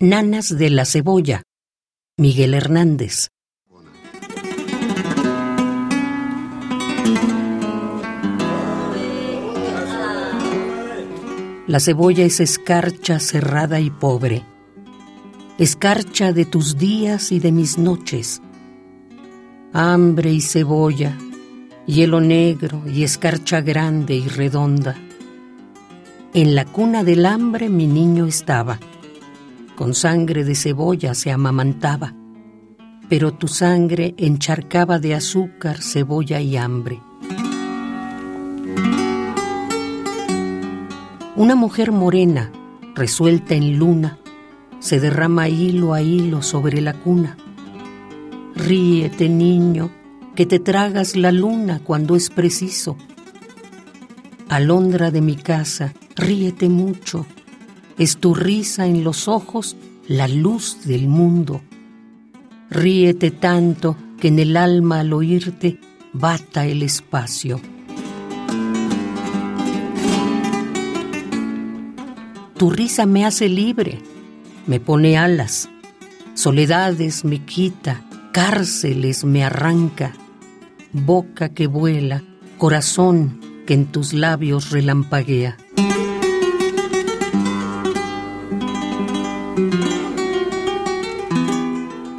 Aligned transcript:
Nanas 0.00 0.56
de 0.56 0.70
la 0.70 0.84
Cebolla, 0.84 1.42
Miguel 2.16 2.54
Hernández. 2.54 3.30
La 11.66 11.80
cebolla 11.80 12.24
es 12.24 12.38
escarcha 12.38 13.18
cerrada 13.18 13.80
y 13.80 13.90
pobre, 13.90 14.44
escarcha 15.58 16.32
de 16.32 16.44
tus 16.44 16.78
días 16.78 17.32
y 17.32 17.40
de 17.40 17.50
mis 17.50 17.76
noches. 17.76 18.40
Hambre 19.72 20.30
y 20.30 20.40
cebolla, 20.42 21.18
hielo 21.86 22.20
negro 22.20 22.84
y 22.86 23.02
escarcha 23.02 23.62
grande 23.62 24.14
y 24.14 24.28
redonda. 24.28 24.94
En 26.34 26.54
la 26.54 26.66
cuna 26.66 27.02
del 27.02 27.26
hambre 27.26 27.68
mi 27.68 27.88
niño 27.88 28.26
estaba 28.26 28.78
con 29.78 29.94
sangre 29.94 30.42
de 30.42 30.56
cebolla 30.56 31.14
se 31.14 31.30
amamantaba, 31.30 32.12
pero 33.08 33.34
tu 33.34 33.46
sangre 33.46 34.12
encharcaba 34.18 34.98
de 34.98 35.14
azúcar, 35.14 35.82
cebolla 35.82 36.40
y 36.40 36.56
hambre. 36.56 37.00
Una 41.36 41.54
mujer 41.54 41.92
morena, 41.92 42.50
resuelta 42.96 43.54
en 43.54 43.78
luna, 43.78 44.18
se 44.80 44.98
derrama 44.98 45.48
hilo 45.48 45.94
a 45.94 46.02
hilo 46.02 46.42
sobre 46.42 46.80
la 46.80 46.94
cuna. 46.94 47.36
Ríete, 48.56 49.28
niño, 49.28 49.90
que 50.34 50.44
te 50.44 50.58
tragas 50.58 51.14
la 51.14 51.30
luna 51.30 51.80
cuando 51.84 52.16
es 52.16 52.30
preciso. 52.30 52.96
Alondra 54.48 55.12
de 55.12 55.20
mi 55.20 55.36
casa, 55.36 55.94
ríete 56.16 56.68
mucho, 56.68 57.26
es 57.98 58.18
tu 58.18 58.34
risa 58.34 58.86
en 58.86 59.04
los 59.04 59.28
ojos 59.28 59.76
la 60.06 60.28
luz 60.28 60.84
del 60.84 61.08
mundo. 61.08 61.60
Ríete 62.70 63.30
tanto 63.30 63.96
que 64.20 64.28
en 64.28 64.38
el 64.38 64.56
alma 64.56 65.00
al 65.00 65.12
oírte 65.12 65.78
bata 66.12 66.66
el 66.66 66.82
espacio. 66.82 67.60
Tu 72.56 72.70
risa 72.70 73.06
me 73.06 73.24
hace 73.24 73.48
libre, 73.48 74.00
me 74.66 74.80
pone 74.80 75.16
alas, 75.16 75.68
soledades 76.34 77.24
me 77.24 77.44
quita, 77.44 78.04
cárceles 78.32 79.24
me 79.24 79.44
arranca, 79.44 80.12
boca 80.92 81.50
que 81.50 81.68
vuela, 81.68 82.24
corazón 82.58 83.40
que 83.66 83.74
en 83.74 83.86
tus 83.86 84.12
labios 84.12 84.70
relampaguea. 84.70 85.56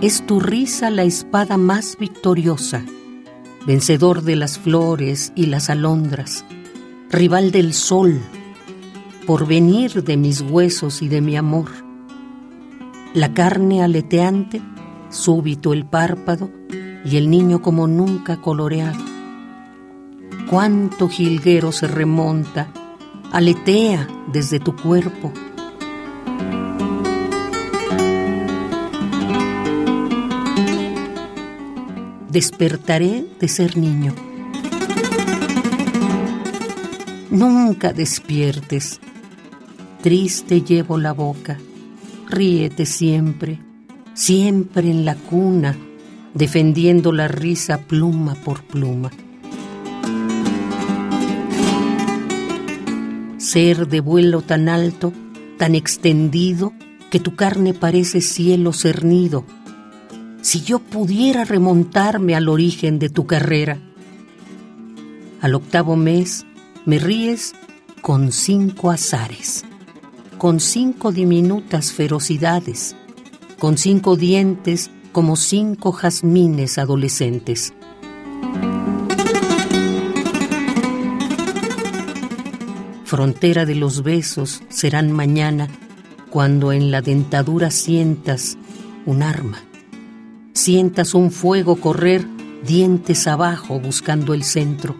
Es 0.00 0.24
tu 0.24 0.38
risa 0.38 0.90
la 0.90 1.02
espada 1.02 1.56
más 1.56 1.96
victoriosa, 1.98 2.84
vencedor 3.66 4.22
de 4.22 4.36
las 4.36 4.56
flores 4.56 5.32
y 5.34 5.46
las 5.46 5.70
alondras, 5.70 6.44
rival 7.10 7.50
del 7.50 7.74
sol, 7.74 8.20
porvenir 9.26 10.04
de 10.04 10.16
mis 10.16 10.40
huesos 10.40 11.02
y 11.02 11.08
de 11.08 11.20
mi 11.20 11.36
amor. 11.36 11.70
La 13.12 13.34
carne 13.34 13.82
aleteante, 13.82 14.62
súbito 15.10 15.72
el 15.72 15.84
párpado 15.84 16.48
y 17.04 17.16
el 17.16 17.28
niño 17.28 17.60
como 17.60 17.88
nunca 17.88 18.40
coloreado. 18.40 19.04
Cuánto 20.48 21.08
jilguero 21.08 21.72
se 21.72 21.88
remonta, 21.88 22.68
aletea 23.32 24.06
desde 24.32 24.60
tu 24.60 24.76
cuerpo 24.76 25.32
despertaré 32.30 33.24
de 33.40 33.48
ser 33.48 33.76
niño. 33.76 34.14
Nunca 37.30 37.92
despiertes, 37.92 39.00
triste 40.02 40.62
llevo 40.62 40.98
la 40.98 41.12
boca, 41.12 41.58
ríete 42.28 42.86
siempre, 42.86 43.60
siempre 44.14 44.90
en 44.90 45.04
la 45.04 45.14
cuna, 45.14 45.76
defendiendo 46.34 47.12
la 47.12 47.28
risa 47.28 47.78
pluma 47.78 48.34
por 48.34 48.62
pluma. 48.62 49.10
Ser 53.38 53.88
de 53.88 54.00
vuelo 54.00 54.42
tan 54.42 54.68
alto, 54.68 55.12
tan 55.58 55.74
extendido, 55.74 56.72
que 57.10 57.20
tu 57.20 57.36
carne 57.36 57.72
parece 57.72 58.20
cielo 58.20 58.72
cernido, 58.72 59.44
si 60.42 60.62
yo 60.62 60.78
pudiera 60.78 61.44
remontarme 61.44 62.34
al 62.34 62.48
origen 62.48 62.98
de 62.98 63.08
tu 63.08 63.26
carrera. 63.26 63.78
Al 65.40 65.54
octavo 65.54 65.96
mes 65.96 66.46
me 66.84 66.98
ríes 66.98 67.54
con 68.00 68.32
cinco 68.32 68.90
azares, 68.90 69.64
con 70.38 70.60
cinco 70.60 71.12
diminutas 71.12 71.92
ferocidades, 71.92 72.96
con 73.58 73.76
cinco 73.78 74.16
dientes 74.16 74.90
como 75.12 75.36
cinco 75.36 75.92
jazmines 75.92 76.78
adolescentes. 76.78 77.72
Frontera 83.04 83.64
de 83.64 83.74
los 83.74 84.02
besos 84.02 84.62
serán 84.68 85.12
mañana 85.12 85.68
cuando 86.30 86.72
en 86.72 86.90
la 86.90 87.00
dentadura 87.00 87.70
sientas 87.70 88.58
un 89.06 89.22
arma 89.22 89.67
sientas 90.58 91.14
un 91.14 91.30
fuego 91.30 91.76
correr 91.76 92.26
dientes 92.66 93.28
abajo 93.28 93.78
buscando 93.78 94.34
el 94.34 94.42
centro. 94.42 94.96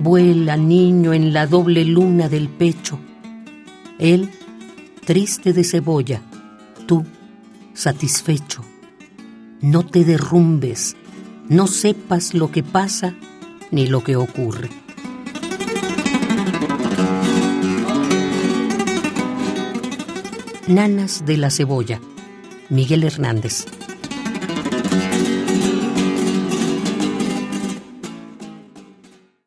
Vuela, 0.00 0.56
niño, 0.56 1.12
en 1.12 1.32
la 1.32 1.46
doble 1.46 1.84
luna 1.84 2.28
del 2.28 2.48
pecho. 2.48 2.98
Él, 4.00 4.30
triste 5.04 5.52
de 5.52 5.62
cebolla, 5.62 6.22
tú, 6.86 7.04
satisfecho. 7.72 8.64
No 9.60 9.86
te 9.86 10.04
derrumbes, 10.04 10.96
no 11.48 11.68
sepas 11.68 12.34
lo 12.34 12.50
que 12.50 12.64
pasa 12.64 13.14
ni 13.70 13.86
lo 13.86 14.02
que 14.02 14.16
ocurre. 14.16 14.70
Nanas 20.68 21.24
de 21.24 21.38
la 21.38 21.50
Cebolla, 21.50 21.98
Miguel 22.68 23.02
Hernández. 23.02 23.64